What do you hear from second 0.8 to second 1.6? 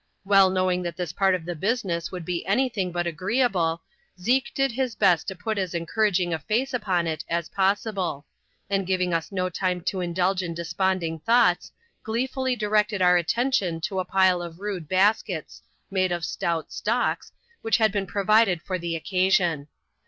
that this part of the